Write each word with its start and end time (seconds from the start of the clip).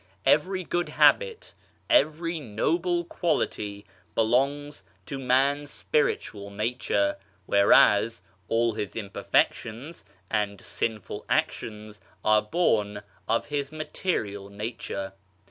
Every 0.25 0.63
good 0.63 0.89
habit, 0.89 1.53
every 1.87 2.39
noble 2.39 3.03
quality 3.05 3.85
belongs 4.15 4.83
to 5.05 5.19
man's 5.19 5.69
spiritual 5.69 6.49
nature, 6.49 7.17
whereas 7.45 8.23
all 8.47 8.73
his 8.73 8.95
imperfections 8.95 10.03
and 10.27 10.59
sinful 10.59 11.23
actions 11.29 12.01
are 12.25 12.41
born 12.41 13.03
of 13.27 13.45
his 13.45 13.71
material 13.71 14.49
nature. 14.49 15.13